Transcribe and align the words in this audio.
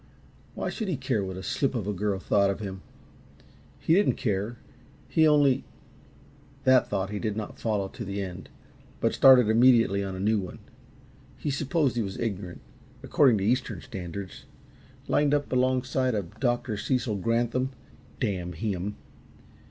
Why 0.55 0.71
should 0.71 0.87
he 0.87 0.97
care 0.97 1.23
what 1.23 1.37
a 1.37 1.43
slip 1.43 1.75
of 1.75 1.85
a 1.85 1.93
girl 1.93 2.17
thought 2.17 2.49
of 2.49 2.59
him? 2.59 2.81
He 3.77 3.93
didn't 3.93 4.15
care; 4.15 4.57
he 5.07 5.27
only 5.27 5.63
that 6.63 6.89
thought 6.89 7.11
he 7.11 7.19
did 7.19 7.37
not 7.37 7.59
follow 7.59 7.87
to 7.89 8.03
the 8.03 8.19
end, 8.19 8.49
but 8.99 9.13
started 9.13 9.47
immediately 9.47 10.03
on 10.03 10.15
a 10.15 10.19
new 10.19 10.39
one. 10.39 10.57
He 11.37 11.51
supposed 11.51 11.97
he 11.97 12.01
was 12.01 12.17
ignorant, 12.17 12.61
according 13.03 13.37
to 13.37 13.45
Eastern 13.45 13.79
standards. 13.79 14.45
Lined 15.07 15.35
up 15.35 15.51
alongside 15.53 16.15
Dr. 16.39 16.77
Cecil 16.77 17.17
Granthum 17.17 17.69
damn 18.19 18.53
him! 18.53 18.95